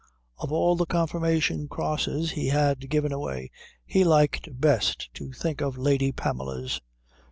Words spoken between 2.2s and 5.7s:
he had given away he liked best to think